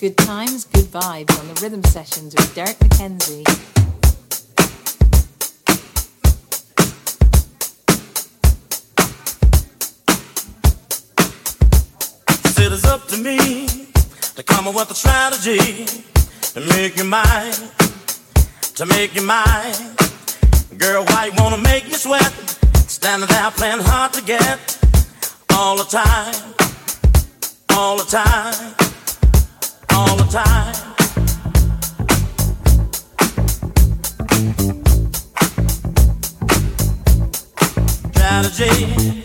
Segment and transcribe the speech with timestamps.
[0.00, 3.44] Good times, good vibes on the rhythm sessions with Derrick McKenzie.
[12.58, 13.66] it is up to me
[14.34, 15.84] to come up with a strategy
[16.54, 17.52] to make you mine,
[18.74, 19.74] to make you mine.
[20.76, 22.32] Girl, why you wanna make me sweat?
[22.88, 24.58] Standing there playing hard to get
[25.54, 26.34] all the time,
[27.70, 28.83] all the time
[38.54, 39.23] strategy.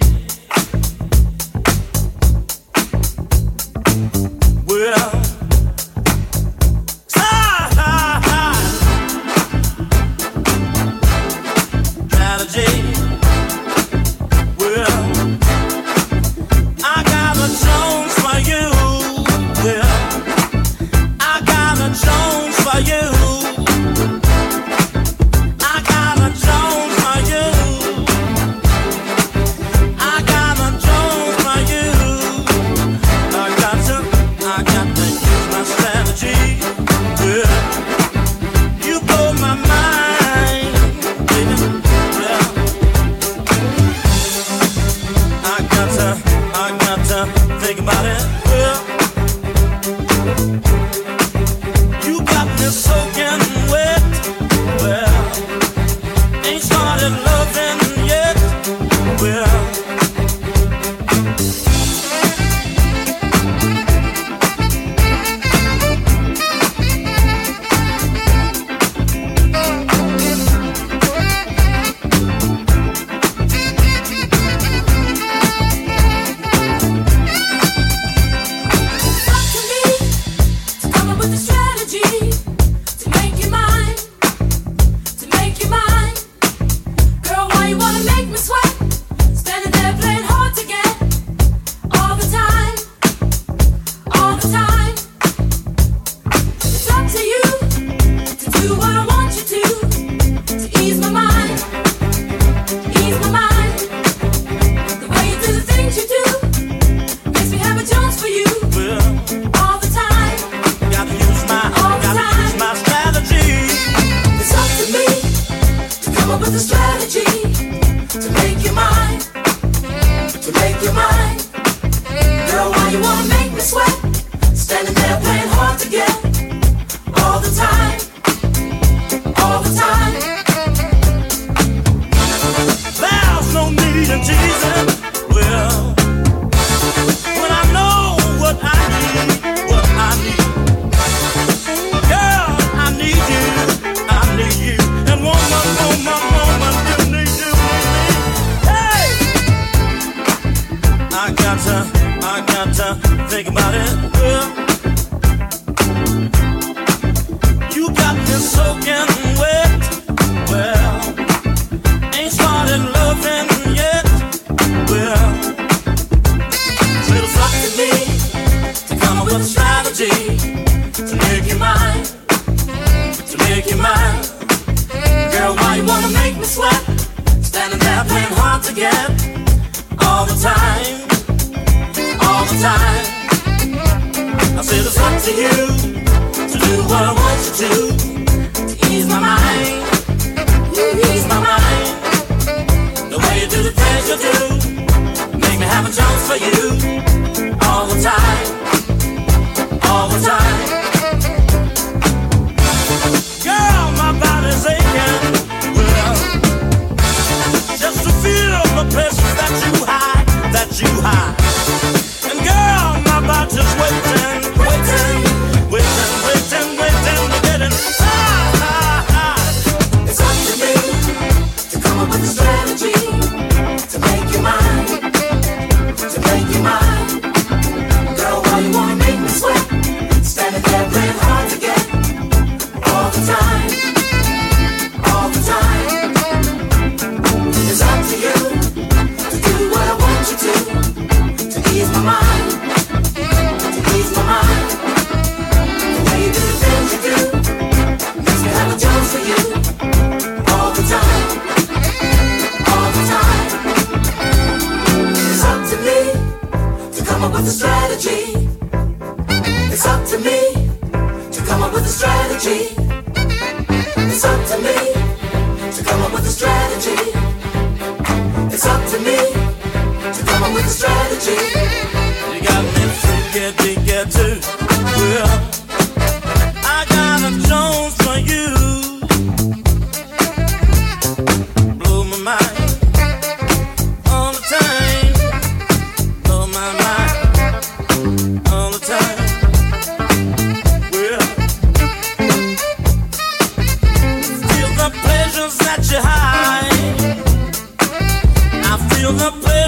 [187.60, 187.89] do.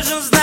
[0.02, 0.41] Get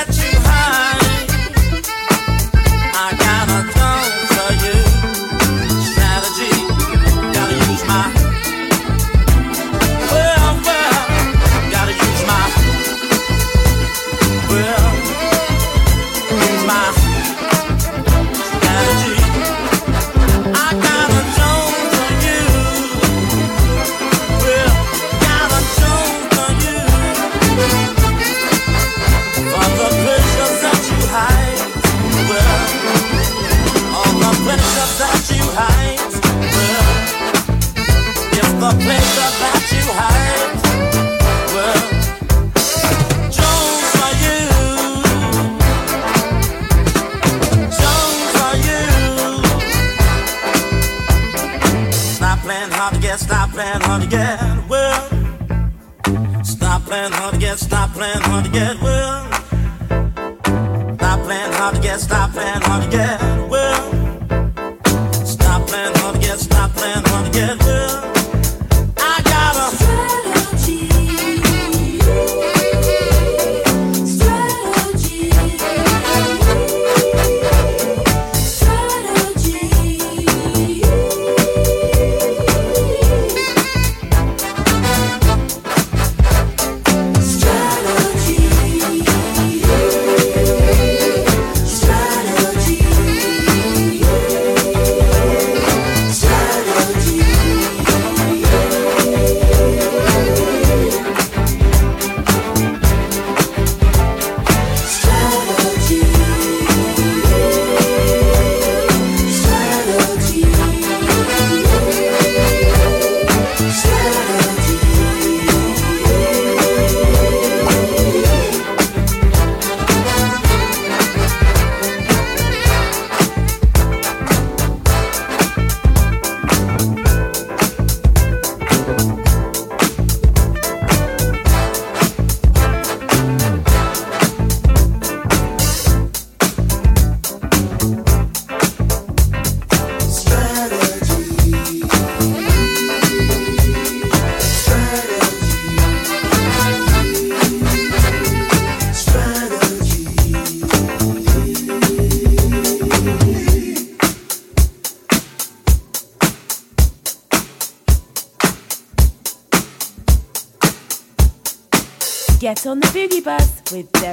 [163.71, 164.08] with Derrick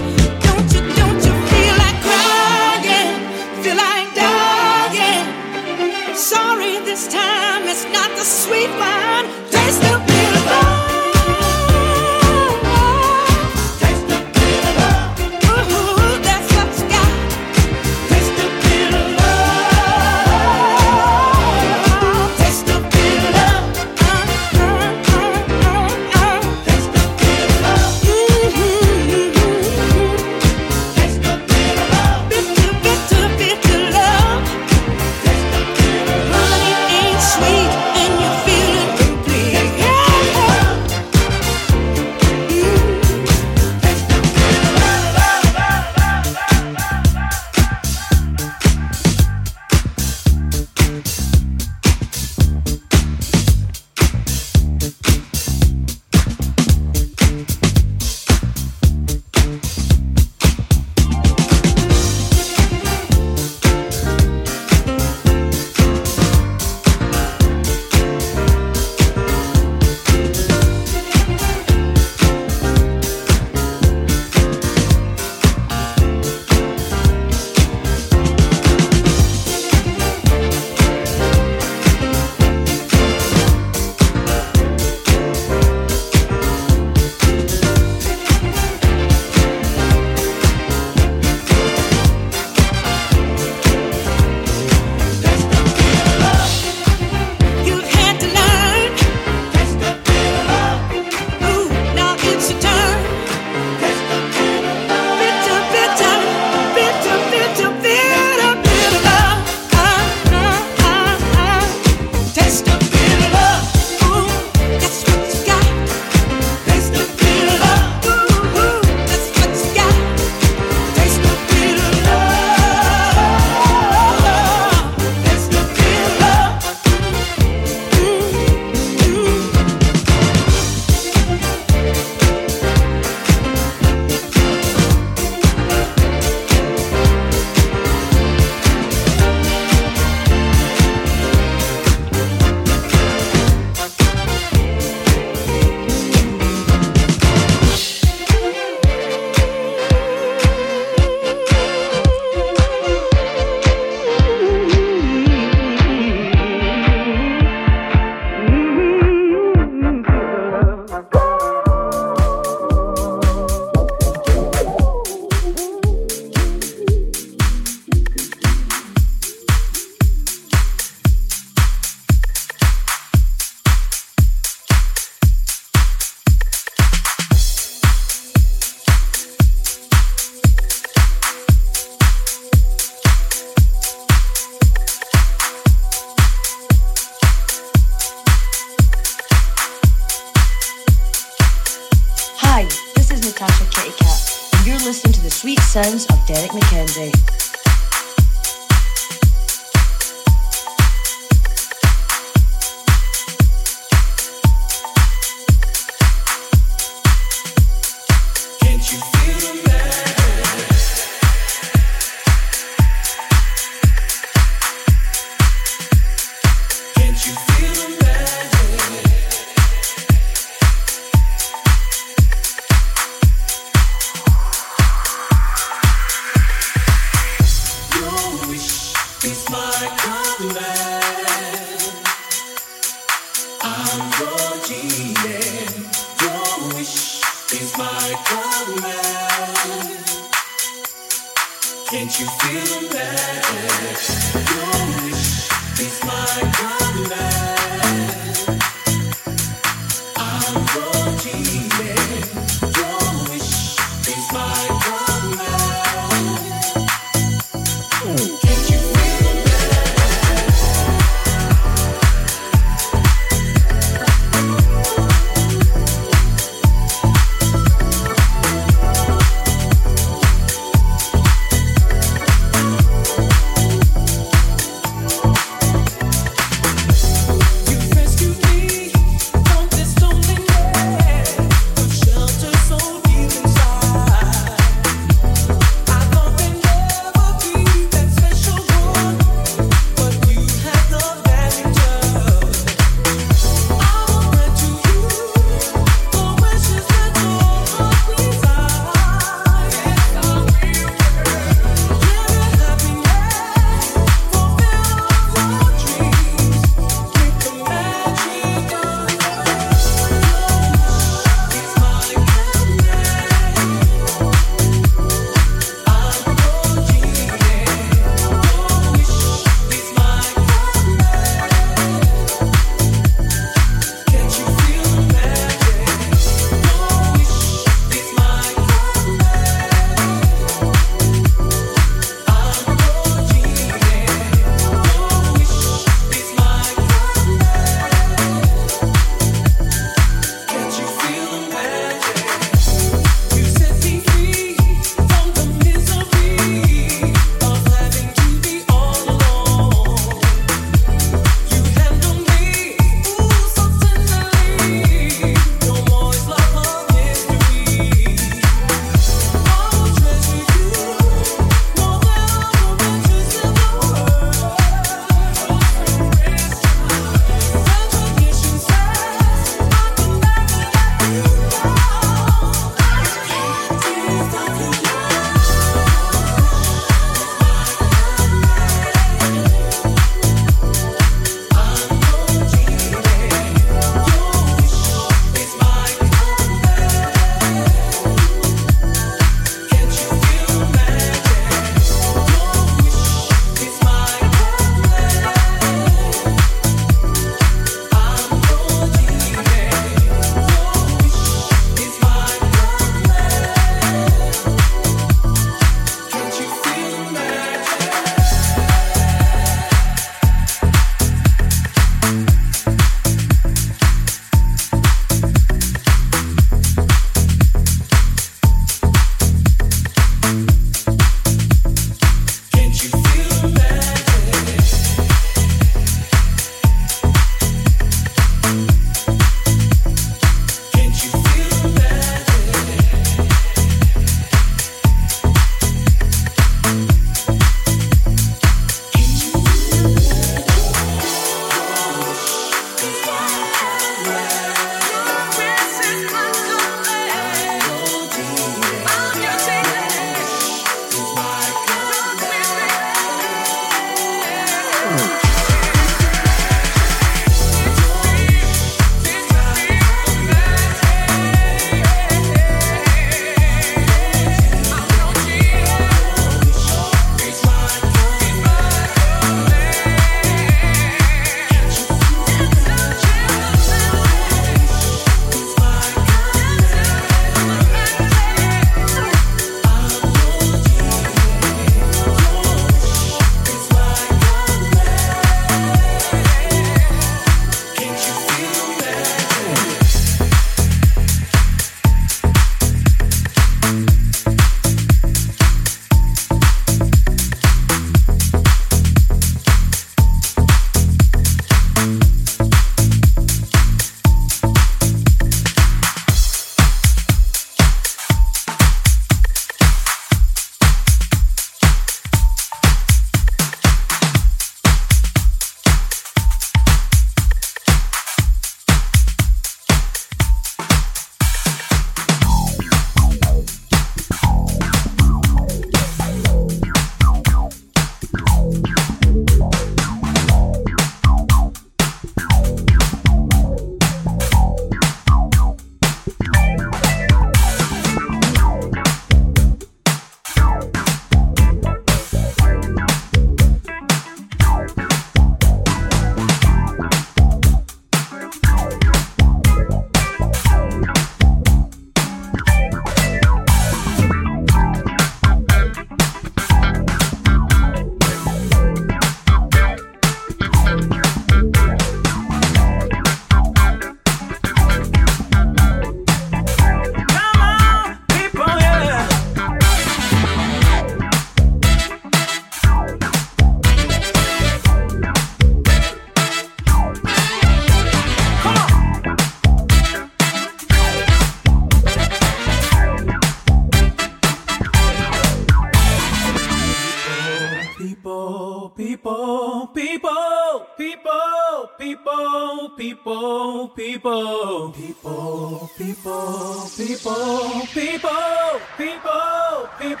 [598.80, 600.00] People, people,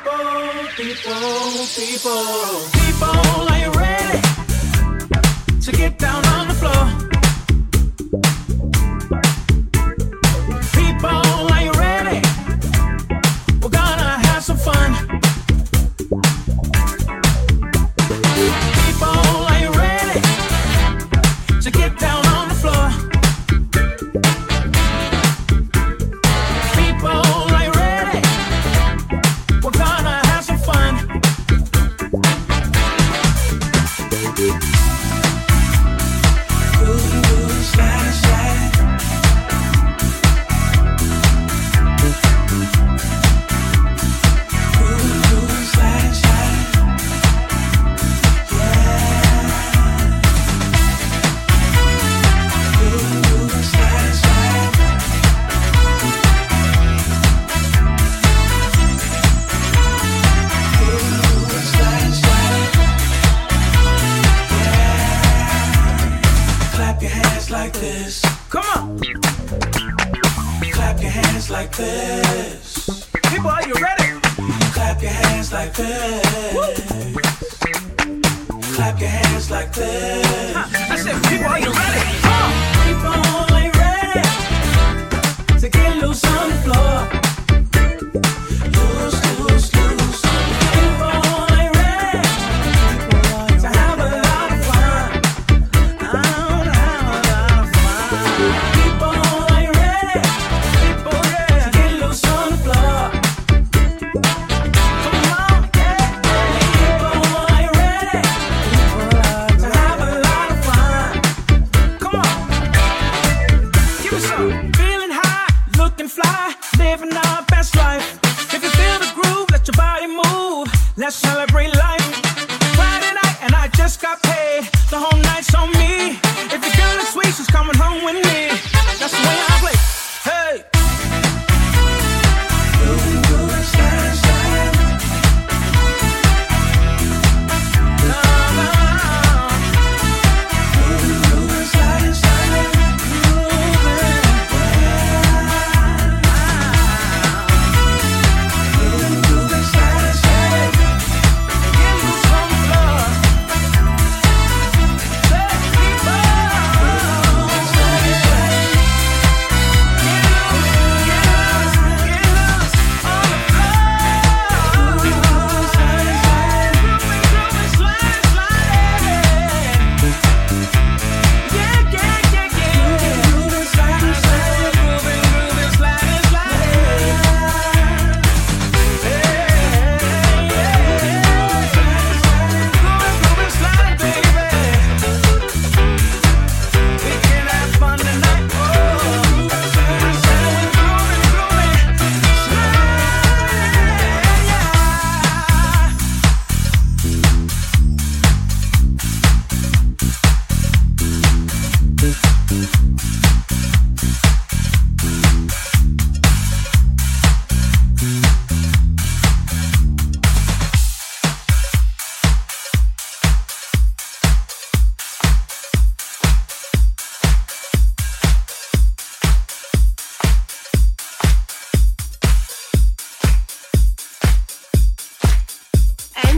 [0.74, 3.08] people, people, people,
[3.50, 4.22] are you ready
[5.60, 6.29] to get down?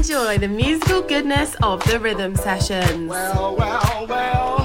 [0.03, 3.09] enjoy the musical goodness of the rhythm sessions.
[3.09, 4.62] Well, well, well.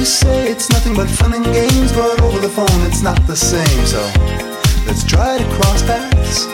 [0.00, 3.36] You say it's nothing but fun and games, but over the phone it's not the
[3.36, 3.84] same.
[3.84, 4.00] So
[4.86, 6.46] let's try to cross paths.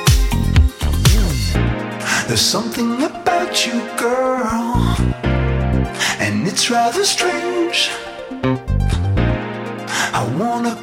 [2.27, 4.97] There's something about you, girl,
[6.19, 7.89] and it's rather strange.
[10.13, 10.76] I wanna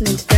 [0.00, 0.33] listening to